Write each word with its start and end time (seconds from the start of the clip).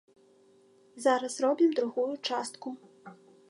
Зараз 1.05 1.37
робім 1.47 1.71
другую 1.81 2.17
частку. 2.31 2.77